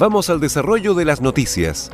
Vamos 0.00 0.30
al 0.30 0.40
desarrollo 0.40 0.94
de 0.94 1.04
las 1.04 1.20
noticias. 1.20 1.90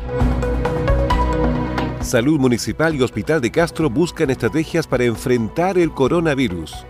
Salud 2.00 2.38
Municipal 2.38 2.94
y 2.94 3.02
Hospital 3.02 3.40
de 3.40 3.50
Castro 3.50 3.90
buscan 3.90 4.30
estrategias 4.30 4.86
para 4.86 5.02
enfrentar 5.02 5.76
el 5.76 5.90
coronavirus. 5.90 6.86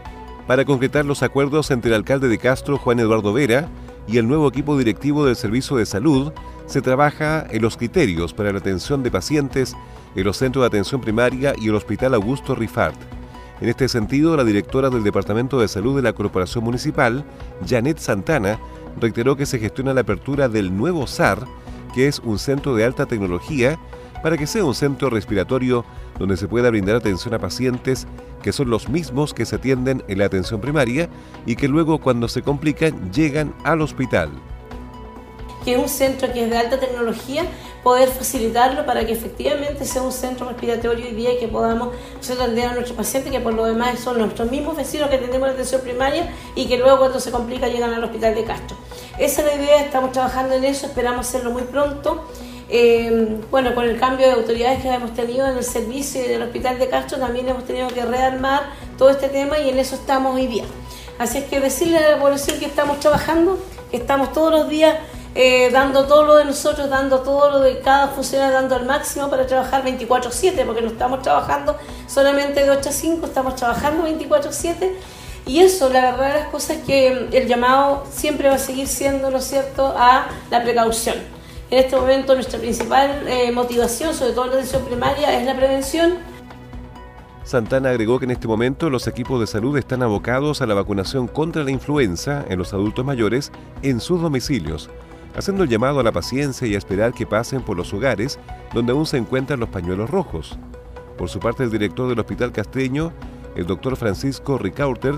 Para 0.47 0.67
concretar 0.67 1.07
los 1.07 1.23
acuerdos 1.23 1.71
entre 1.71 1.89
el 1.89 1.95
alcalde 1.95 2.29
de 2.29 2.37
Castro, 2.37 2.77
Juan 2.77 3.01
Eduardo 3.01 3.33
Vera, 3.33 3.71
y 4.07 4.19
el 4.19 4.29
nuevo 4.29 4.47
equipo 4.47 4.77
directivo 4.77 5.25
del 5.25 5.37
Servicio 5.37 5.79
de 5.79 5.87
Salud, 5.87 6.35
se 6.67 6.83
trabaja 6.83 7.47
en 7.49 7.63
los 7.63 7.79
criterios 7.79 8.35
para 8.35 8.53
la 8.53 8.59
atención 8.59 9.03
de 9.03 9.11
pacientes 9.11 9.75
en 10.17 10.23
los 10.25 10.37
centros 10.37 10.65
de 10.65 10.67
atención 10.67 11.01
primaria 11.01 11.55
y 11.57 11.69
el 11.69 11.77
Hospital 11.77 12.13
Augusto 12.13 12.55
Rifart. 12.55 13.01
En 13.63 13.71
este 13.71 13.89
sentido, 13.89 14.37
la 14.37 14.45
directora 14.45 14.91
del 14.91 15.03
Departamento 15.03 15.59
de 15.59 15.69
Salud 15.69 15.97
de 15.97 16.03
la 16.03 16.13
Corporación 16.13 16.63
Municipal, 16.63 17.25
Janet 17.67 17.97
Santana, 18.01 18.59
reiteró 19.01 19.37
que 19.37 19.47
se 19.47 19.59
gestiona 19.59 19.95
la 19.95 20.03
apertura 20.03 20.49
del 20.49 20.77
nuevo 20.77 21.07
SAR, 21.07 21.45
que 21.95 22.09
es 22.09 22.21
un 22.21 22.39
centro 22.39 22.75
de 22.75 22.85
alta 22.85 23.07
tecnología, 23.07 23.79
para 24.23 24.37
que 24.37 24.47
sea 24.47 24.65
un 24.65 24.75
centro 24.75 25.11
respiratorio 25.11 25.85
donde 26.19 26.37
se 26.37 26.49
pueda 26.49 26.71
brindar 26.71 26.97
atención 26.97 27.35
a 27.35 27.39
pacientes 27.39 28.07
que 28.43 28.53
son 28.53 28.71
los 28.71 28.89
mismos 28.89 29.35
que 29.35 29.45
se 29.45 29.57
atienden 29.57 30.03
en 30.09 30.19
la 30.19 30.27
atención 30.27 30.61
primaria 30.61 31.09
y 31.47 31.57
que 31.57 31.69
luego 31.69 31.99
cuando 31.99 32.29
se 32.29 32.43
complican 32.43 33.13
llegan 33.13 33.55
al 33.65 33.83
hospital 33.83 34.31
que 35.67 35.73
es 35.73 35.79
un 35.79 35.89
centro 35.89 36.33
que 36.33 36.45
es 36.45 36.49
de 36.49 36.57
alta 36.57 36.79
tecnología, 36.79 37.43
poder 37.83 38.09
facilitarlo 38.09 38.87
para 38.87 39.05
que 39.05 39.13
efectivamente 39.13 39.85
sea 39.85 40.01
un 40.03 40.13
centro 40.13 40.47
respiratorio 40.47 41.05
hoy 41.05 41.13
día 41.13 41.33
y 41.33 41.39
que 41.39 41.49
podamos 41.49 41.89
atender 42.23 42.67
a 42.67 42.75
nuestros 42.75 42.97
pacientes, 42.97 43.33
que 43.33 43.41
por 43.41 43.53
lo 43.53 43.65
demás 43.65 43.99
son 43.99 44.19
nuestros 44.19 44.49
mismos 44.49 44.77
vecinos 44.77 45.11
que 45.11 45.19
tenemos 45.19 45.49
la 45.49 45.55
atención 45.55 45.81
primaria 45.81 46.33
y 46.55 46.67
que 46.67 46.79
luego 46.79 46.99
cuando 46.99 47.19
se 47.19 47.33
complica 47.33 47.67
llegan 47.67 47.93
al 47.93 48.05
hospital 48.05 48.37
de 48.37 48.45
Castro. 48.45 48.77
Esa 49.19 49.43
es 49.43 49.47
la 49.49 49.55
idea, 49.61 49.81
estamos 49.83 50.13
trabajando 50.13 50.55
en 50.55 50.63
eso, 50.63 50.87
esperamos 50.87 51.27
hacerlo 51.27 51.51
muy 51.51 51.65
pronto. 51.65 52.25
Eh, 52.69 53.41
bueno, 53.51 53.75
con 53.75 53.87
el 53.87 53.99
cambio 53.99 54.29
de 54.29 54.35
autoridades 54.35 54.83
que 54.83 54.89
hemos 54.89 55.15
tenido 55.15 55.49
en 55.49 55.57
el 55.57 55.65
servicio 55.65 56.23
del 56.23 56.43
Hospital 56.43 56.79
de 56.79 56.89
Castro, 56.89 57.19
también 57.19 57.49
hemos 57.49 57.65
tenido 57.65 57.89
que 57.89 58.05
rearmar 58.05 58.71
todo 58.97 59.11
este 59.11 59.29
tema 59.29 59.59
y 59.59 59.71
en 59.71 59.81
eso 59.81 59.97
estamos 59.97 60.37
hoy 60.37 60.47
día. 60.47 60.65
Así 61.19 61.39
es 61.39 61.45
que 61.47 61.59
decirle 61.59 61.99
a 61.99 62.11
la 62.11 62.21
población 62.21 62.61
que 62.61 62.67
estamos 62.67 63.01
trabajando, 63.01 63.59
que 63.91 63.97
estamos 63.97 64.33
todos 64.33 64.53
los 64.53 64.69
días 64.69 64.97
eh, 65.39 65.69
dando 65.71 66.07
todo 66.07 66.25
lo 66.25 66.37
de 66.37 66.47
nosotros, 66.47 66.89
dando 66.89 67.21
todo 67.21 67.51
lo 67.51 67.61
de 67.61 67.81
cada 67.81 68.09
funcionario, 68.09 68.55
dando 68.55 68.75
al 68.75 68.87
máximo 68.87 69.29
para 69.29 69.47
trabajar 69.47 69.85
24/7, 69.85 70.65
porque 70.65 70.81
no 70.81 70.89
estamos 70.89 71.21
trabajando 71.21 71.77
solamente 72.07 72.65
de 72.65 72.71
8 72.71 72.89
a 72.89 72.93
5, 72.93 73.27
estamos 73.27 73.55
trabajando 73.55 74.05
24/7. 74.05 74.97
Y 75.45 75.61
eso, 75.61 75.91
la 75.91 76.13
verdad 76.13 76.37
las 76.37 76.49
cosas 76.49 76.79
es 76.79 76.85
que 76.85 77.29
el 77.31 77.47
llamado 77.47 78.05
siempre 78.11 78.49
va 78.49 78.55
a 78.55 78.59
seguir 78.59 78.89
siendo, 78.89 79.31
¿no 79.31 79.43
cierto?, 79.43 79.95
a 79.97 80.29
la 80.51 80.63
precaución. 80.63 81.17
En 81.71 81.81
este 81.81 81.97
momento 81.97 82.35
nuestra 82.35 82.59
principal 82.59 83.29
eh, 83.29 83.53
motivación, 83.53 84.15
sobre 84.15 84.33
todo 84.33 84.45
en 84.47 84.51
la 84.53 84.57
atención 84.57 84.87
primaria, 84.87 85.39
es 85.39 85.45
la 85.45 85.55
prevención. 85.55 86.15
Santana 87.45 87.91
agregó 87.91 88.19
que 88.19 88.25
en 88.25 88.31
este 88.31 88.49
momento 88.49 88.89
los 88.89 89.07
equipos 89.07 89.39
de 89.39 89.47
salud 89.47 89.77
están 89.77 90.03
abocados 90.03 90.63
a 90.63 90.67
la 90.67 90.73
vacunación 90.73 91.29
contra 91.29 91.63
la 91.63 91.71
influenza 91.71 92.43
en 92.49 92.59
los 92.59 92.73
adultos 92.73 93.05
mayores 93.05 93.53
en 93.83 94.01
sus 94.01 94.23
domicilios 94.23 94.89
haciendo 95.37 95.63
el 95.63 95.69
llamado 95.69 96.01
a 96.01 96.03
la 96.03 96.13
paciencia 96.13 96.67
y 96.67 96.75
a 96.75 96.79
esperar 96.79 97.13
que 97.13 97.27
pasen 97.27 97.63
por 97.63 97.77
los 97.77 97.93
hogares 97.93 98.39
donde 98.73 98.93
aún 98.93 99.07
se 99.07 99.19
encuentran 99.19 99.61
los 99.61 99.69
pañuelos 99.69 100.11
rojos. 100.11 100.59
Por 101.19 101.29
su 101.29 101.39
parte, 101.39 101.65
el 101.65 101.71
director 101.71 102.09
del 102.09 102.19
Hospital 102.19 102.53
Castreño, 102.53 103.13
el 103.55 103.67
doctor 103.67 103.97
Francisco 103.97 104.59
Ricauter, 104.59 105.15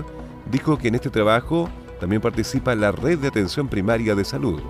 dijo 0.51 0.77
que 0.77 0.89
en 0.89 0.95
este 0.95 1.09
trabajo 1.09 1.69
también 1.99 2.21
participa 2.21 2.75
la 2.75 2.91
red 2.91 3.19
de 3.19 3.27
atención 3.27 3.67
primaria 3.67 4.15
de 4.15 4.23
salud. 4.25 4.61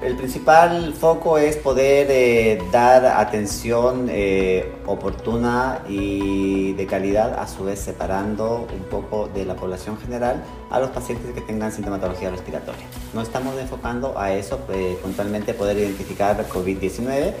El 0.00 0.14
principal 0.14 0.94
foco 0.94 1.38
es 1.38 1.56
poder 1.56 2.06
eh, 2.08 2.62
dar 2.70 3.04
atención 3.04 4.06
eh, 4.08 4.72
oportuna 4.86 5.80
y 5.88 6.72
de 6.74 6.86
calidad, 6.86 7.36
a 7.36 7.48
su 7.48 7.64
vez 7.64 7.80
separando 7.80 8.68
un 8.72 8.84
poco 8.84 9.28
de 9.34 9.44
la 9.44 9.56
población 9.56 9.98
general 9.98 10.44
a 10.70 10.78
los 10.78 10.90
pacientes 10.90 11.34
que 11.34 11.40
tengan 11.40 11.72
sintomatología 11.72 12.30
respiratoria. 12.30 12.86
No 13.12 13.22
estamos 13.22 13.58
enfocando 13.58 14.16
a 14.16 14.32
eso, 14.32 14.60
eh, 14.72 14.96
puntualmente 15.02 15.52
poder 15.52 15.76
identificar 15.76 16.48
COVID-19 16.48 17.32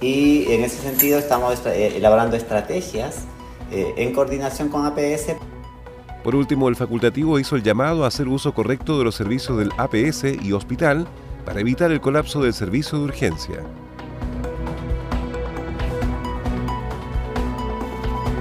y 0.00 0.50
en 0.52 0.64
ese 0.64 0.82
sentido 0.82 1.16
estamos 1.16 1.64
elaborando 1.64 2.36
estrategias 2.36 3.26
en 3.70 4.12
coordinación 4.12 4.68
con 4.68 4.84
APS. 4.84 5.36
Por 6.24 6.34
último, 6.34 6.68
el 6.68 6.74
facultativo 6.74 7.38
hizo 7.38 7.54
el 7.54 7.62
llamado 7.62 8.04
a 8.04 8.08
hacer 8.08 8.26
uso 8.26 8.52
correcto 8.52 8.98
de 8.98 9.04
los 9.04 9.14
servicios 9.14 9.58
del 9.58 9.70
APS 9.76 10.24
y 10.42 10.52
hospital 10.52 11.06
para 11.44 11.60
evitar 11.60 11.90
el 11.90 12.00
colapso 12.00 12.42
del 12.42 12.54
servicio 12.54 12.98
de 12.98 13.04
urgencia. 13.04 13.60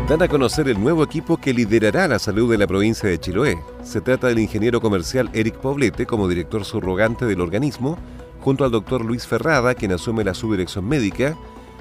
Dan 0.07 0.23
a 0.23 0.27
conocer 0.27 0.67
el 0.67 0.81
nuevo 0.81 1.03
equipo 1.03 1.37
que 1.37 1.53
liderará 1.53 2.07
la 2.07 2.17
salud 2.17 2.49
de 2.49 2.57
la 2.57 2.65
provincia 2.65 3.07
de 3.07 3.19
Chiloé. 3.19 3.59
Se 3.83 4.01
trata 4.01 4.27
del 4.27 4.39
ingeniero 4.39 4.81
comercial 4.81 5.29
Eric 5.33 5.57
Poblete 5.57 6.07
como 6.07 6.27
director 6.27 6.65
subrogante 6.65 7.25
del 7.25 7.41
organismo, 7.41 7.95
junto 8.41 8.65
al 8.65 8.71
doctor 8.71 9.05
Luis 9.05 9.27
Ferrada, 9.27 9.75
quien 9.75 9.91
asume 9.91 10.23
la 10.23 10.33
subdirección 10.33 10.87
médica, 10.87 11.37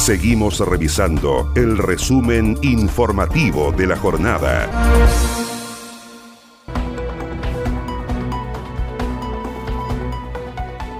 Seguimos 0.00 0.58
revisando 0.60 1.52
el 1.54 1.76
resumen 1.76 2.56
informativo 2.62 3.70
de 3.70 3.86
la 3.86 3.98
jornada. 3.98 4.66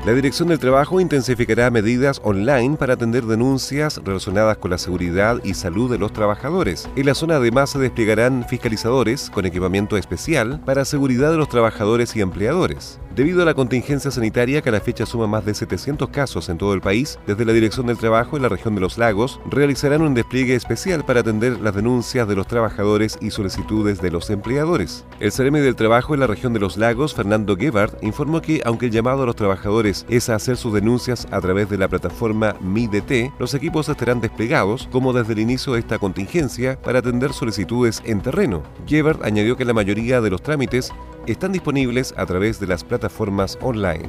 La 0.05 0.13
Dirección 0.13 0.49
del 0.49 0.59
Trabajo 0.59 1.01
intensificará 1.01 1.71
medidas 1.71 2.21
online 2.25 2.77
para 2.77 2.95
atender 2.95 3.25
denuncias 3.25 4.01
relacionadas 4.05 4.59
con 4.59 4.71
la 4.71 4.79
seguridad 4.79 5.41
y 5.45 5.55
salud 5.55 5.91
de 5.91 5.99
los 5.99 6.13
trabajadores. 6.13 6.89
En 6.95 7.07
la 7.07 7.15
zona 7.15 7.37
además 7.37 7.71
se 7.71 7.79
desplegarán 7.79 8.47
fiscalizadores 8.47 9.31
con 9.31 9.47
equipamiento 9.47 9.97
especial 9.97 10.61
para 10.67 10.85
seguridad 10.85 11.31
de 11.31 11.39
los 11.39 11.49
trabajadores 11.49 12.15
y 12.17 12.21
empleadores. 12.21 13.01
Debido 13.15 13.43
a 13.43 13.45
la 13.45 13.55
contingencia 13.55 14.13
sanitaria 14.13 14.63
que 14.63 14.69
a 14.69 14.73
la 14.73 14.81
fecha 14.81 15.05
suma 15.05 15.27
más 15.27 15.45
de 15.45 15.53
700 15.53 16.11
casos 16.11 16.49
en 16.49 16.59
todo 16.59 16.75
el 16.75 16.81
país, 16.81 17.19
desde 17.27 17.45
la 17.45 17.53
Dirección 17.53 17.87
del 17.87 17.99
Trabajo 17.99 18.37
en 18.37 18.43
la 18.43 18.49
región 18.49 18.77
de 18.77 18.81
los 18.81 18.99
lagos 18.99 19.41
realizarán 19.51 20.03
un 20.03 20.15
despliegue 20.15 20.55
especial 20.55 21.05
para 21.05 21.21
atender 21.21 21.59
las 21.59 21.75
denuncias 21.75 22.29
de 22.29 22.37
los 22.37 22.47
trabajadores 22.47 23.19
y 23.21 23.33
solicitudes 23.33 24.01
de 24.01 24.13
los 24.13 24.31
empleadores. 24.31 25.05
El 25.19 25.33
Ceremi 25.33 25.59
del 25.59 25.75
Trabajo 25.75 26.15
en 26.15 26.21
la 26.21 26.29
región 26.29 26.53
de 26.53 26.61
los 26.61 26.77
lagos, 26.77 27.13
Fernando 27.13 27.57
Gebhardt, 27.57 28.01
informó 28.05 28.41
que 28.41 28.63
aunque 28.65 28.87
el 28.87 28.93
llamado 28.93 29.25
a 29.25 29.27
los 29.27 29.35
trabajadores 29.35 30.07
es 30.09 30.29
a 30.29 30.37
hacer 30.37 30.57
sus 30.57 30.73
denuncias 30.73 31.27
a 31.33 31.41
través 31.41 31.69
de 31.69 31.79
la 31.79 31.89
plataforma 31.89 32.55
MIDT, 32.61 33.33
los 33.41 33.55
equipos 33.55 33.89
estarán 33.89 34.21
desplegados 34.21 34.89
como 34.93 35.13
desde 35.13 35.33
el 35.33 35.41
inicio 35.41 35.73
de 35.73 35.81
esta 35.81 35.99
contingencia 35.99 36.81
para 36.81 37.01
atender 37.01 37.33
solicitudes 37.33 38.03
en 38.05 38.21
terreno. 38.21 38.63
Gebhardt 38.87 39.25
añadió 39.25 39.57
que 39.57 39.65
la 39.65 39.75
mayoría 39.75 40.21
de 40.21 40.31
los 40.31 40.43
trámites 40.43 40.93
están 41.27 41.53
disponibles 41.53 42.15
a 42.17 42.27
través 42.27 42.59
de 42.61 42.67
las 42.67 42.83
plataformas 42.83 43.59
online. 43.61 44.09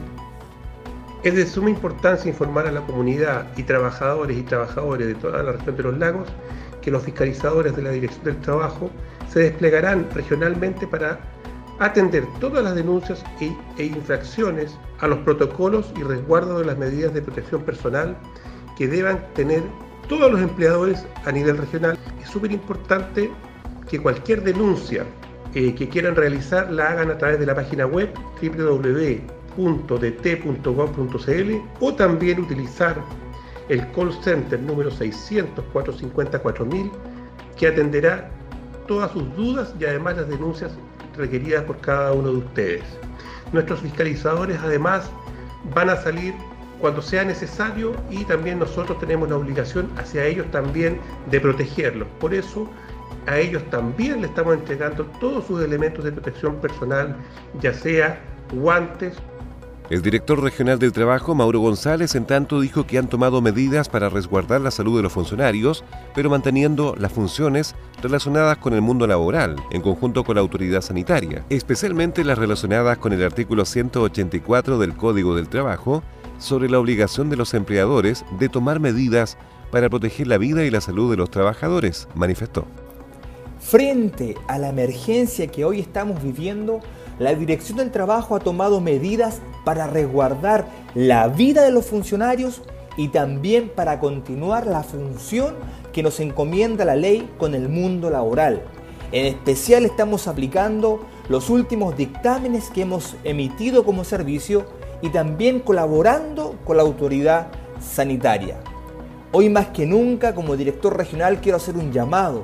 Es 1.23 1.35
de 1.35 1.45
suma 1.45 1.69
importancia 1.69 2.29
informar 2.29 2.65
a 2.65 2.71
la 2.71 2.81
comunidad 2.81 3.45
y 3.57 3.63
trabajadores 3.63 4.37
y 4.37 4.43
trabajadores 4.43 5.07
de 5.07 5.15
toda 5.15 5.43
la 5.43 5.51
región 5.51 5.77
de 5.77 5.83
los 5.83 5.97
lagos 5.97 6.27
que 6.81 6.89
los 6.89 7.03
fiscalizadores 7.03 7.75
de 7.75 7.83
la 7.83 7.91
Dirección 7.91 8.23
del 8.23 8.41
Trabajo 8.41 8.89
se 9.29 9.41
desplegarán 9.41 10.09
regionalmente 10.15 10.87
para 10.87 11.19
atender 11.79 12.25
todas 12.39 12.63
las 12.63 12.75
denuncias 12.75 13.23
e, 13.39 13.83
infracciones 13.83 14.77
a 14.99 15.07
los 15.07 15.19
protocolos 15.19 15.91
y 15.97 16.03
resguardo 16.03 16.59
de 16.59 16.65
las 16.65 16.77
medidas 16.77 17.13
de 17.13 17.21
protección 17.21 17.61
personal 17.63 18.17
que 18.77 18.87
deban 18.87 19.23
tener 19.33 19.63
todos 20.07 20.31
los 20.31 20.41
empleadores 20.41 21.05
a 21.25 21.31
nivel 21.31 21.57
regional. 21.57 21.97
Es 22.21 22.29
súper 22.29 22.51
importante 22.51 23.31
que 23.89 23.99
cualquier 23.99 24.43
denuncia 24.43 25.05
eh, 25.53 25.75
que 25.75 25.89
quieran 25.89 26.15
realizar 26.15 26.71
la 26.71 26.89
hagan 26.91 27.11
a 27.11 27.17
través 27.17 27.39
de 27.39 27.45
la 27.45 27.55
página 27.55 27.85
web 27.85 28.09
www.dt.gov.cl 28.41 29.55
o 31.79 31.93
también 31.93 32.39
utilizar 32.39 32.95
el 33.69 33.85
call 33.91 34.13
center 34.23 34.59
número 34.61 34.89
600 34.91 35.63
450 35.73 36.41
que 37.57 37.67
atenderá 37.67 38.29
todas 38.87 39.11
sus 39.11 39.35
dudas 39.35 39.73
y 39.79 39.85
además 39.85 40.17
las 40.17 40.27
denuncias 40.27 40.71
requeridas 41.17 41.63
por 41.63 41.77
cada 41.79 42.13
uno 42.13 42.31
de 42.31 42.37
ustedes. 42.37 42.83
Nuestros 43.51 43.81
fiscalizadores 43.81 44.57
además 44.63 45.09
van 45.75 45.89
a 45.89 45.97
salir 45.97 46.33
cuando 46.79 47.01
sea 47.01 47.23
necesario 47.23 47.95
y 48.09 48.25
también 48.25 48.59
nosotros 48.59 48.99
tenemos 48.99 49.29
la 49.29 49.37
obligación 49.37 49.89
hacia 49.97 50.25
ellos 50.25 50.49
también 50.51 50.99
de 51.29 51.39
protegerlos. 51.39 52.07
Por 52.19 52.33
eso 52.33 52.67
a 53.27 53.37
ellos 53.37 53.63
también 53.69 54.21
le 54.21 54.27
estamos 54.27 54.55
entregando 54.55 55.05
todos 55.19 55.45
sus 55.45 55.61
elementos 55.61 56.03
de 56.03 56.11
protección 56.11 56.55
personal, 56.55 57.15
ya 57.61 57.73
sea 57.73 58.19
guantes. 58.53 59.15
El 59.89 60.01
director 60.01 60.41
regional 60.41 60.79
del 60.79 60.93
trabajo, 60.93 61.35
Mauro 61.35 61.59
González, 61.59 62.15
en 62.15 62.25
tanto 62.25 62.61
dijo 62.61 62.87
que 62.87 62.97
han 62.97 63.09
tomado 63.09 63.41
medidas 63.41 63.89
para 63.89 64.07
resguardar 64.07 64.61
la 64.61 64.71
salud 64.71 64.95
de 64.95 65.03
los 65.03 65.11
funcionarios, 65.11 65.83
pero 66.15 66.29
manteniendo 66.29 66.95
las 66.97 67.11
funciones 67.11 67.75
relacionadas 68.01 68.57
con 68.57 68.73
el 68.73 68.81
mundo 68.81 69.05
laboral, 69.05 69.57
en 69.69 69.81
conjunto 69.81 70.23
con 70.23 70.35
la 70.35 70.41
autoridad 70.41 70.79
sanitaria, 70.79 71.43
especialmente 71.49 72.23
las 72.23 72.37
relacionadas 72.37 72.99
con 72.99 73.11
el 73.11 73.21
artículo 73.21 73.65
184 73.65 74.79
del 74.79 74.95
Código 74.95 75.35
del 75.35 75.49
Trabajo, 75.49 76.03
sobre 76.37 76.69
la 76.69 76.79
obligación 76.79 77.29
de 77.29 77.35
los 77.35 77.53
empleadores 77.53 78.23
de 78.39 78.47
tomar 78.47 78.79
medidas 78.79 79.37
para 79.71 79.89
proteger 79.89 80.27
la 80.27 80.37
vida 80.37 80.63
y 80.63 80.71
la 80.71 80.79
salud 80.79 81.11
de 81.11 81.17
los 81.17 81.29
trabajadores, 81.31 82.07
manifestó. 82.15 82.65
Frente 83.61 84.35
a 84.47 84.57
la 84.57 84.69
emergencia 84.69 85.47
que 85.47 85.63
hoy 85.63 85.79
estamos 85.79 86.21
viviendo, 86.21 86.81
la 87.19 87.35
Dirección 87.35 87.77
del 87.77 87.91
Trabajo 87.91 88.35
ha 88.35 88.39
tomado 88.39 88.81
medidas 88.81 89.39
para 89.63 89.87
resguardar 89.87 90.65
la 90.95 91.27
vida 91.27 91.61
de 91.61 91.71
los 91.71 91.85
funcionarios 91.85 92.63
y 92.97 93.09
también 93.09 93.69
para 93.69 93.99
continuar 93.99 94.65
la 94.65 94.83
función 94.83 95.55
que 95.93 96.03
nos 96.03 96.19
encomienda 96.19 96.83
la 96.83 96.95
ley 96.95 97.29
con 97.37 97.53
el 97.53 97.69
mundo 97.69 98.09
laboral. 98.09 98.63
En 99.11 99.27
especial 99.27 99.85
estamos 99.85 100.27
aplicando 100.27 101.05
los 101.29 101.49
últimos 101.49 101.95
dictámenes 101.95 102.71
que 102.71 102.81
hemos 102.81 103.15
emitido 103.23 103.85
como 103.85 104.03
servicio 104.03 104.65
y 105.01 105.09
también 105.09 105.59
colaborando 105.59 106.55
con 106.65 106.77
la 106.77 106.83
autoridad 106.83 107.47
sanitaria. 107.79 108.59
Hoy 109.31 109.49
más 109.49 109.67
que 109.67 109.85
nunca 109.85 110.33
como 110.33 110.57
director 110.57 110.97
regional 110.97 111.39
quiero 111.39 111.57
hacer 111.57 111.77
un 111.77 111.93
llamado 111.93 112.43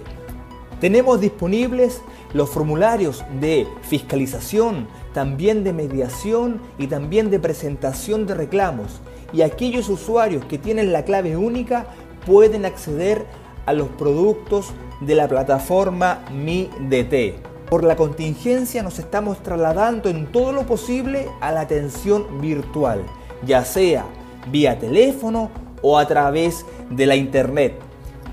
Tenemos 0.79 1.21
disponibles 1.21 2.01
los 2.33 2.49
formularios 2.49 3.23
de 3.39 3.67
fiscalización, 3.83 4.87
también 5.13 5.63
de 5.63 5.73
mediación 5.73 6.59
y 6.77 6.87
también 6.87 7.29
de 7.29 7.39
presentación 7.39 8.25
de 8.25 8.33
reclamos. 8.33 9.01
Y 9.33 9.43
aquellos 9.43 9.89
usuarios 9.89 10.43
que 10.45 10.57
tienen 10.57 10.91
la 10.91 11.05
clave 11.05 11.37
única 11.37 11.85
pueden 12.25 12.65
acceder 12.65 13.27
a 13.65 13.73
los 13.73 13.89
productos 13.89 14.73
de 15.01 15.15
la 15.15 15.27
plataforma 15.27 16.23
MiDT. 16.31 17.50
Por 17.71 17.85
la 17.85 17.95
contingencia 17.95 18.83
nos 18.83 18.99
estamos 18.99 19.41
trasladando 19.43 20.09
en 20.09 20.29
todo 20.29 20.51
lo 20.51 20.63
posible 20.63 21.29
a 21.39 21.53
la 21.53 21.61
atención 21.61 22.41
virtual, 22.41 23.01
ya 23.45 23.63
sea 23.63 24.03
vía 24.51 24.77
teléfono 24.77 25.49
o 25.81 25.97
a 25.97 26.05
través 26.05 26.65
de 26.89 27.05
la 27.05 27.15
internet. 27.15 27.79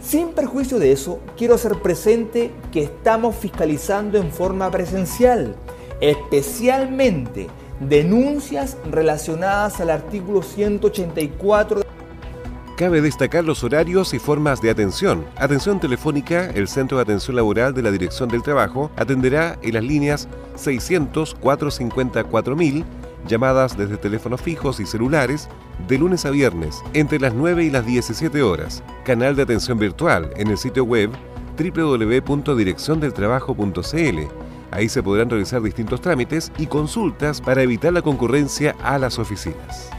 Sin 0.02 0.30
perjuicio 0.30 0.80
de 0.80 0.90
eso, 0.90 1.20
quiero 1.36 1.54
hacer 1.54 1.76
presente 1.76 2.50
que 2.72 2.82
estamos 2.82 3.36
fiscalizando 3.36 4.18
en 4.18 4.32
forma 4.32 4.72
presencial, 4.72 5.54
especialmente 6.00 7.46
denuncias 7.78 8.76
relacionadas 8.90 9.80
al 9.80 9.90
artículo 9.90 10.42
184 10.42 11.82
Cabe 12.78 13.00
destacar 13.00 13.44
los 13.44 13.64
horarios 13.64 14.14
y 14.14 14.20
formas 14.20 14.62
de 14.62 14.70
atención. 14.70 15.26
Atención 15.36 15.80
telefónica, 15.80 16.48
el 16.50 16.68
Centro 16.68 16.98
de 16.98 17.02
Atención 17.02 17.34
Laboral 17.34 17.74
de 17.74 17.82
la 17.82 17.90
Dirección 17.90 18.28
del 18.28 18.44
Trabajo 18.44 18.92
atenderá 18.94 19.58
en 19.62 19.74
las 19.74 19.82
líneas 19.82 20.28
600 20.54 21.34
450 21.34 22.22
4000, 22.22 22.84
llamadas 23.26 23.76
desde 23.76 23.96
teléfonos 23.96 24.40
fijos 24.40 24.78
y 24.78 24.86
celulares, 24.86 25.48
de 25.88 25.98
lunes 25.98 26.24
a 26.24 26.30
viernes, 26.30 26.80
entre 26.94 27.18
las 27.18 27.34
9 27.34 27.64
y 27.64 27.70
las 27.70 27.84
17 27.84 28.42
horas. 28.42 28.84
Canal 29.04 29.34
de 29.34 29.42
atención 29.42 29.80
virtual 29.80 30.30
en 30.36 30.46
el 30.46 30.56
sitio 30.56 30.84
web 30.84 31.10
www.direcciondeltrabajo.cl. 31.58 34.18
Ahí 34.70 34.88
se 34.88 35.02
podrán 35.02 35.28
realizar 35.28 35.60
distintos 35.62 36.00
trámites 36.00 36.52
y 36.58 36.68
consultas 36.68 37.40
para 37.40 37.60
evitar 37.60 37.92
la 37.92 38.02
concurrencia 38.02 38.76
a 38.84 38.98
las 38.98 39.18
oficinas. 39.18 39.90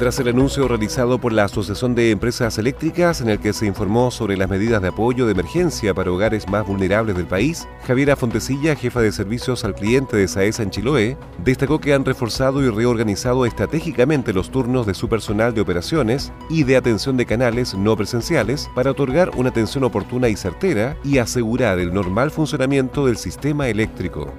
Tras 0.00 0.18
el 0.18 0.28
anuncio 0.28 0.66
realizado 0.66 1.20
por 1.20 1.30
la 1.30 1.44
Asociación 1.44 1.94
de 1.94 2.10
Empresas 2.10 2.56
Eléctricas 2.56 3.20
en 3.20 3.28
el 3.28 3.38
que 3.38 3.52
se 3.52 3.66
informó 3.66 4.10
sobre 4.10 4.38
las 4.38 4.48
medidas 4.48 4.80
de 4.80 4.88
apoyo 4.88 5.26
de 5.26 5.32
emergencia 5.32 5.92
para 5.92 6.10
hogares 6.10 6.48
más 6.48 6.66
vulnerables 6.66 7.14
del 7.18 7.26
país, 7.26 7.68
Javiera 7.86 8.16
Fontecilla, 8.16 8.74
jefa 8.74 9.02
de 9.02 9.12
servicios 9.12 9.62
al 9.62 9.74
cliente 9.74 10.16
de 10.16 10.26
SAESA 10.26 10.62
en 10.62 10.70
Chiloé, 10.70 11.18
destacó 11.44 11.80
que 11.80 11.92
han 11.92 12.06
reforzado 12.06 12.62
y 12.62 12.70
reorganizado 12.70 13.44
estratégicamente 13.44 14.32
los 14.32 14.50
turnos 14.50 14.86
de 14.86 14.94
su 14.94 15.06
personal 15.06 15.52
de 15.52 15.60
operaciones 15.60 16.32
y 16.48 16.62
de 16.62 16.78
atención 16.78 17.18
de 17.18 17.26
canales 17.26 17.74
no 17.74 17.94
presenciales 17.94 18.70
para 18.74 18.92
otorgar 18.92 19.28
una 19.36 19.50
atención 19.50 19.84
oportuna 19.84 20.30
y 20.30 20.36
certera 20.36 20.96
y 21.04 21.18
asegurar 21.18 21.78
el 21.78 21.92
normal 21.92 22.30
funcionamiento 22.30 23.04
del 23.04 23.18
sistema 23.18 23.68
eléctrico. 23.68 24.32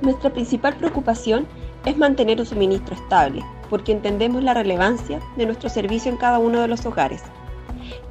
Nuestra 0.00 0.32
principal 0.32 0.78
preocupación 0.78 1.46
es 1.84 1.98
mantener 1.98 2.40
un 2.40 2.46
suministro 2.46 2.94
estable 2.94 3.44
porque 3.70 3.92
entendemos 3.92 4.42
la 4.42 4.52
relevancia 4.52 5.20
de 5.36 5.46
nuestro 5.46 5.70
servicio 5.70 6.10
en 6.10 6.18
cada 6.18 6.38
uno 6.38 6.60
de 6.60 6.68
los 6.68 6.84
hogares. 6.84 7.22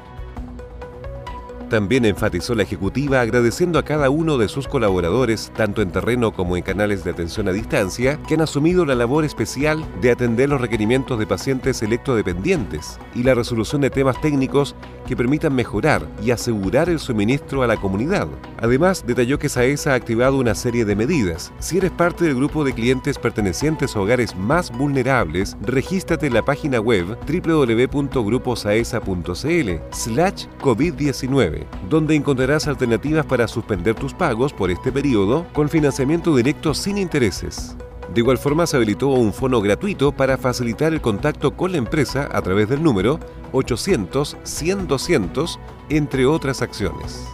También 1.70 2.06
enfatizó 2.06 2.54
la 2.54 2.64
ejecutiva 2.64 3.22
agradeciendo 3.22 3.80
a 3.80 3.84
cada 3.84 4.12
uno 4.12 4.38
de 4.38 4.48
sus 4.48 4.68
colaboradores, 4.68 5.52
tanto 5.56 5.82
en 5.82 5.92
terreno 5.92 6.32
como 6.32 6.58
en 6.58 6.64
canales 6.64 7.04
de 7.04 7.12
atención 7.12 7.48
a 7.48 7.54
distancia, 7.54 8.20
que 8.28 8.36
han 8.36 8.42
asumido 8.42 8.86
la 8.86 8.94
labor 8.94 9.26
especial 9.26 9.84
de 10.00 10.12
atender 10.12 10.50
los 10.50 10.62
requerimientos 10.62 11.18
de 11.18 11.26
pacientes 11.26 11.82
electrodependientes 11.82 13.00
y 13.16 13.24
la 13.24 13.34
resolución 13.34 13.82
de 13.82 13.90
temas 13.90 14.22
técnicos 14.22 14.76
que 15.08 15.18
permitan 15.18 15.56
mejorar 15.56 16.08
y 16.24 16.30
asegurar 16.32 16.90
el 16.90 17.00
suministro 17.00 17.64
a 17.64 17.68
la 17.68 17.78
comunidad. 17.78 18.28
Además, 18.58 19.06
detalló 19.06 19.40
que 19.40 19.48
SAESA 19.50 19.94
ha 19.94 19.96
activado 19.96 20.38
una 20.38 20.54
serie 20.54 20.86
de 20.86 20.96
medidas. 20.96 21.52
Si 21.60 21.78
eres 21.78 21.92
parte 21.92 22.26
del 22.26 22.36
grupo 22.36 22.64
de 22.64 22.74
clientes 22.74 23.18
pertenecientes 23.18 23.96
a 23.96 24.02
hogares 24.02 24.36
más 24.36 24.70
vulnerables, 24.72 25.58
regístrate 25.62 26.28
en 26.28 26.36
la 26.36 26.46
página 26.46 26.80
web 26.80 27.18
www.gruposaesa.cl 27.28 29.72
slash 29.92 30.46
COVID-19 30.62 31.55
donde 31.90 32.16
encontrarás 32.16 32.68
alternativas 32.68 33.26
para 33.26 33.48
suspender 33.48 33.96
tus 33.96 34.14
pagos 34.14 34.54
por 34.54 34.72
este 34.72 34.92
periodo 34.92 35.46
con 35.54 35.70
financiamiento 35.70 36.36
directo 36.36 36.74
sin 36.74 36.98
intereses. 36.98 37.76
De 38.14 38.22
igual 38.22 38.38
forma, 38.38 38.68
se 38.68 38.78
habilitó 38.78 39.08
un 39.08 39.34
fono 39.34 39.62
gratuito 39.62 40.12
para 40.12 40.38
facilitar 40.38 40.94
el 40.94 41.02
contacto 41.02 41.56
con 41.56 41.72
la 41.72 41.78
empresa 41.78 42.30
a 42.32 42.42
través 42.42 42.70
del 42.70 42.84
número 42.84 43.20
800 43.52 44.38
100 44.44 44.88
200, 44.88 45.60
entre 45.90 46.26
otras 46.26 46.62
acciones. 46.62 47.26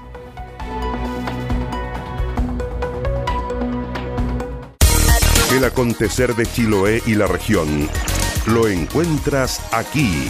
El 5.53 5.65
acontecer 5.65 6.33
de 6.35 6.45
Chiloé 6.45 7.03
y 7.05 7.15
la 7.15 7.27
región 7.27 7.89
lo 8.47 8.67
encuentras 8.67 9.61
aquí. 9.73 10.29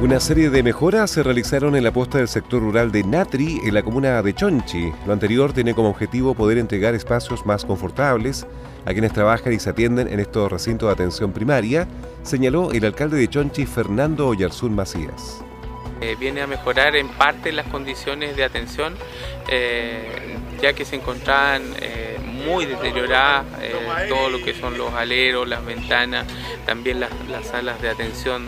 Una 0.00 0.20
serie 0.20 0.48
de 0.48 0.62
mejoras 0.62 1.10
se 1.10 1.24
realizaron 1.24 1.74
en 1.74 1.82
la 1.82 1.90
posta 1.90 2.18
del 2.18 2.28
sector 2.28 2.60
rural 2.60 2.92
de 2.92 3.02
Natri, 3.02 3.58
en 3.64 3.74
la 3.74 3.82
comuna 3.82 4.22
de 4.22 4.32
Chonchi. 4.32 4.92
Lo 5.04 5.12
anterior 5.12 5.52
tiene 5.52 5.74
como 5.74 5.88
objetivo 5.88 6.34
poder 6.34 6.58
entregar 6.58 6.94
espacios 6.94 7.44
más 7.44 7.64
confortables 7.64 8.46
a 8.86 8.92
quienes 8.92 9.12
trabajan 9.12 9.52
y 9.52 9.58
se 9.58 9.70
atienden 9.70 10.06
en 10.06 10.20
estos 10.20 10.52
recintos 10.52 10.88
de 10.88 10.92
atención 10.92 11.32
primaria, 11.32 11.88
señaló 12.22 12.70
el 12.70 12.84
alcalde 12.84 13.16
de 13.16 13.26
Chonchi, 13.26 13.66
Fernando 13.66 14.28
Oyarzún 14.28 14.72
Macías. 14.72 15.42
Eh, 16.00 16.14
viene 16.16 16.42
a 16.42 16.46
mejorar 16.46 16.94
en 16.94 17.08
parte 17.08 17.50
las 17.50 17.66
condiciones 17.66 18.36
de 18.36 18.44
atención, 18.44 18.94
eh, 19.50 20.36
ya 20.62 20.74
que 20.74 20.84
se 20.84 20.94
encontraban 20.94 21.62
eh, 21.80 22.18
muy 22.22 22.66
deterioradas 22.66 23.46
todo 24.08 24.30
lo 24.30 24.40
que 24.44 24.54
son 24.54 24.78
los 24.78 24.94
aleros, 24.94 25.48
las 25.48 25.66
ventanas, 25.66 26.24
también 26.66 27.00
las 27.00 27.10
salas 27.50 27.82
de 27.82 27.90
atención 27.90 28.46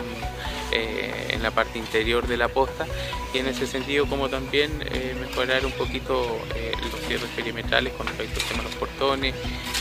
eh, 0.71 1.27
en 1.31 1.43
la 1.43 1.51
parte 1.51 1.79
interior 1.79 2.27
de 2.27 2.37
la 2.37 2.47
posta 2.47 2.85
y 3.33 3.39
en 3.39 3.47
ese 3.47 3.67
sentido 3.67 4.05
como 4.07 4.29
también 4.29 4.71
eh, 4.85 5.15
mejorar 5.19 5.65
un 5.65 5.71
poquito 5.73 6.39
eh, 6.55 6.71
los 6.81 6.99
cierres 7.07 7.29
perimetrales 7.35 7.93
con 7.93 8.07
respecto 8.07 8.39
al 8.39 8.45
tema 8.47 8.63
de 8.63 8.69
los 8.69 8.75
portones 8.75 9.35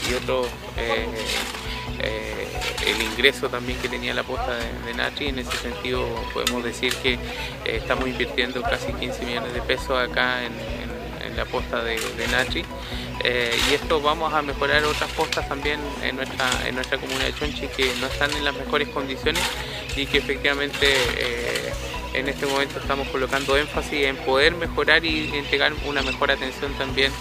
y 0.09 0.15
otros 0.15 0.49
el 2.87 3.03
ingreso 3.03 3.49
también 3.49 3.79
que 3.79 3.89
tenía 3.89 4.15
la 4.15 4.23
posta 4.23 4.57
de, 4.57 4.95
Natri. 4.95 5.29
En 5.29 5.39
ese 5.39 5.57
sentido 5.59 6.07
podemos 6.33 6.65
decir 6.65 6.95
que 6.97 7.19
estamos 7.65 8.09
invirtiendo 8.09 8.63
casi 8.63 8.93
15 8.93 9.25
millones 9.27 9.53
de 9.53 9.61
pesos 9.63 9.91
acá 9.91 10.45
en, 10.45 10.53
la 11.37 11.45
posta 11.45 11.85
de, 11.85 11.99
Natri. 12.31 12.65
Y 13.25 13.75
esto 13.75 14.01
vamos 14.01 14.33
a 14.33 14.43
mejorar 14.43 14.85
otras 14.85 15.11
postas 15.13 15.49
también 15.49 15.81
en 16.03 16.17
nuestra, 16.17 16.49
en 16.67 16.75
nuestra 16.75 16.99
comunidad 16.99 17.27
de 17.27 17.35
Chonchi 17.35 17.69
que 17.69 17.93
no 18.01 18.07
están 18.07 18.31
en 18.33 18.45
las 18.45 18.55
mejores 18.55 18.89
condiciones 18.89 19.43
y 19.97 20.07
que 20.07 20.19
efectivamente 20.19 20.87
en 22.15 22.29
este 22.29 22.47
momento 22.47 22.79
estamos 22.79 23.07
colocando 23.09 23.57
énfasis 23.57 24.05
en 24.07 24.17
poder 24.17 24.55
mejorar 24.57 25.05
y 25.05 25.31
entregar 25.35 25.73
una 25.87 26.03
mejor 26.03 26.31
atención 26.31 26.73
también 26.75 27.13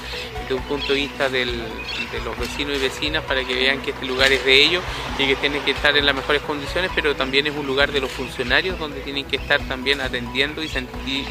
de 0.48 0.56
un 0.56 0.62
punto 0.64 0.88
de 0.88 0.96
vista 0.96 1.30
de 1.30 1.46
los 1.46 2.40
vecinos 2.40 2.78
y 2.78 2.80
vecinas 2.80 3.24
para 3.24 3.44
que 3.44 3.54
vean 3.54 3.82
que 3.82 3.92
este 3.92 4.06
lugar 4.06 4.32
es 4.32 4.44
de 4.44 4.64
ellos 4.64 4.84
y 5.18 5.28
que 5.28 5.36
tienen 5.36 5.62
que 5.64 5.72
estar 5.72 5.96
en 5.96 6.06
las 6.06 6.16
mejores 6.16 6.42
condiciones, 6.42 6.92
pero 6.96 7.16
también 7.16 7.46
es 7.46 7.56
un 7.56 7.68
lugar 7.68 7.92
de 7.92 8.02
los 8.02 8.12
funcionarios 8.12 8.80
donde 8.80 9.02
tienen 9.02 9.26
que 9.26 9.36
estar 9.36 9.60
también 9.68 10.02
atendiendo 10.02 10.64
y, 10.64 10.70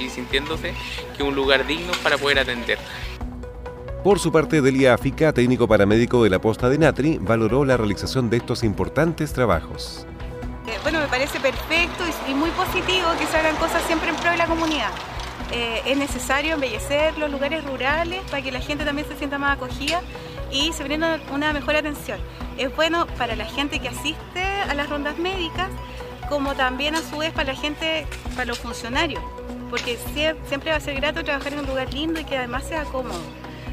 sintiéndose 0.09 0.75
que 1.17 1.23
es 1.23 1.29
un 1.29 1.35
lugar 1.35 1.67
digno 1.67 1.93
para 2.03 2.17
poder 2.17 2.39
atender. 2.39 2.79
Por 4.09 4.21
su 4.21 4.33
parte, 4.33 4.63
Delia 4.63 4.95
Afica, 4.95 5.35
técnico 5.35 5.69
paramédico 5.69 6.25
de 6.25 6.31
la 6.31 6.41
posta 6.41 6.71
de 6.71 6.79
Natri, 6.79 7.19
valoró 7.19 7.67
la 7.67 7.77
realización 7.77 8.31
de 8.31 8.39
estos 8.39 8.65
importantes 8.65 9.35
trabajos. 9.35 10.07
Eh, 10.67 10.79
bueno, 10.83 11.01
me 11.01 11.09
parece 11.09 11.39
perfecto 11.41 12.05
y, 12.27 12.33
muy 12.33 12.49
positivo 12.53 13.07
que 13.19 13.27
se 13.27 13.37
hagan 13.37 13.55
cosas 13.57 13.83
siempre 13.83 14.09
en 14.09 14.17
pro 14.17 14.31
de 14.31 14.39
la 14.39 14.47
comunidad. 14.47 14.89
Eh, 15.53 15.83
es 15.85 15.99
necesario 15.99 16.55
embellecer 16.55 17.19
los 17.19 17.31
lugares 17.31 17.63
rurales 17.67 18.23
para 18.31 18.43
que 18.43 18.51
la 18.51 18.61
gente 18.61 18.87
también 18.87 19.07
se 19.07 19.15
sienta 19.15 19.37
más 19.37 19.59
acogida 19.59 20.01
y 20.51 20.73
se 20.73 20.85
brinda 20.85 21.21
una 21.31 21.53
mejor 21.53 21.77
atención. 21.77 22.19
Es 22.57 22.75
bueno 22.75 23.07
para 23.19 23.37
la 23.37 23.45
gente 23.45 23.79
que 23.79 23.89
asiste 23.89 24.43
a 24.43 24.73
las 24.73 24.89
rondas 24.89 25.19
médicas, 25.19 25.69
como 26.31 26.55
también 26.55 26.95
a 26.95 27.03
su 27.03 27.19
vez 27.19 27.35
para 27.35 27.53
la 27.53 27.61
gente, 27.61 28.07
para 28.31 28.47
los 28.47 28.59
funcionarios, 28.59 29.23
porque 29.69 29.99
siempre 30.49 30.71
va 30.71 30.79
a 30.79 30.81
ser 30.81 30.95
grato 30.95 31.23
trabajar 31.23 31.53
en 31.53 31.59
un 31.59 31.67
lugar 31.67 31.93
lindo 31.93 32.19
y 32.19 32.25
que 32.25 32.39
además 32.39 32.65
sea 32.65 32.85
cómodo. 32.85 33.21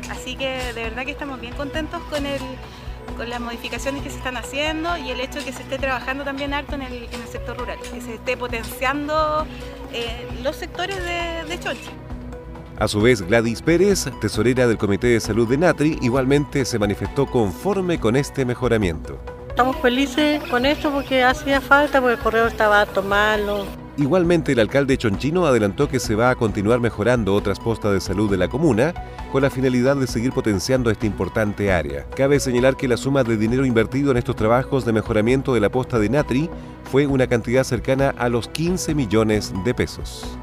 Así 0.09 0.35
que 0.35 0.73
de 0.73 0.83
verdad 0.83 1.05
que 1.05 1.11
estamos 1.11 1.39
bien 1.39 1.53
contentos 1.53 2.01
con 2.03 2.25
el, 2.25 2.41
con 3.17 3.29
las 3.29 3.39
modificaciones 3.39 4.03
que 4.03 4.09
se 4.09 4.17
están 4.17 4.37
haciendo 4.37 4.97
y 4.97 5.11
el 5.11 5.19
hecho 5.19 5.39
de 5.39 5.45
que 5.45 5.53
se 5.53 5.63
esté 5.63 5.77
trabajando 5.77 6.23
también 6.23 6.53
harto 6.53 6.75
en 6.75 6.83
el, 6.83 7.07
sector 7.31 7.57
rural, 7.57 7.77
que 7.79 8.01
se 8.01 8.15
esté 8.15 8.37
potenciando 8.37 9.45
eh, 9.93 10.27
los 10.43 10.55
sectores 10.55 10.97
de, 10.97 11.45
de 11.47 11.59
Chonchi. 11.59 11.89
A 12.77 12.87
su 12.89 13.01
vez, 13.01 13.21
Gladys 13.21 13.61
Pérez, 13.61 14.05
tesorera 14.19 14.67
del 14.67 14.77
Comité 14.77 15.07
de 15.07 15.19
Salud 15.21 15.47
de 15.47 15.57
Natri, 15.57 15.97
igualmente 16.01 16.65
se 16.65 16.77
manifestó 16.77 17.25
conforme 17.25 17.99
con 17.99 18.17
este 18.17 18.43
mejoramiento. 18.43 19.17
Estamos 19.47 19.77
felices 19.77 20.43
con 20.49 20.65
esto 20.65 20.91
porque 20.91 21.23
hacía 21.23 21.61
falta, 21.61 22.01
porque 22.01 22.15
el 22.15 22.19
correo 22.19 22.47
estaba 22.47 22.85
malo. 23.07 23.65
Igualmente, 23.97 24.51
el 24.51 24.59
alcalde 24.59 24.97
Chonchino 24.97 25.45
adelantó 25.45 25.87
que 25.87 26.01
se 26.01 26.15
va 26.15 26.29
a 26.29 26.35
continuar 26.35 26.81
mejorando 26.81 27.33
otras 27.33 27.61
postas 27.61 27.93
de 27.93 28.01
salud 28.01 28.29
de 28.29 28.35
la 28.35 28.49
comuna 28.49 28.93
con 29.31 29.41
la 29.41 29.49
finalidad 29.49 29.95
de 29.95 30.05
seguir 30.05 30.33
potenciando 30.33 30.91
esta 30.91 31.05
importante 31.05 31.71
área. 31.71 32.05
Cabe 32.09 32.41
señalar 32.41 32.75
que 32.75 32.89
la 32.89 32.97
suma 32.97 33.23
de 33.23 33.37
dinero 33.37 33.65
invertido 33.65 34.11
en 34.11 34.17
estos 34.17 34.35
trabajos 34.35 34.83
de 34.83 34.91
mejoramiento 34.91 35.53
de 35.53 35.61
la 35.61 35.71
posta 35.71 35.97
de 35.97 36.09
Natri 36.09 36.49
fue 36.91 37.07
una 37.07 37.27
cantidad 37.27 37.63
cercana 37.63 38.13
a 38.17 38.27
los 38.27 38.49
15 38.49 38.93
millones 38.95 39.53
de 39.63 39.73
pesos. 39.73 40.37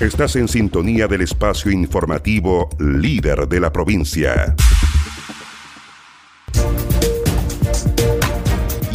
Estás 0.00 0.34
en 0.34 0.48
sintonía 0.48 1.06
del 1.06 1.20
espacio 1.20 1.70
informativo 1.70 2.68
líder 2.80 3.46
de 3.46 3.60
la 3.60 3.72
provincia. 3.72 4.56